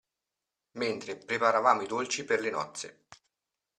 Mentre 0.79 1.15
preparavamo 1.15 1.83
i 1.83 1.85
dolci 1.85 2.23
per 2.25 2.39
le 2.39 2.49
nozze. 2.49 3.05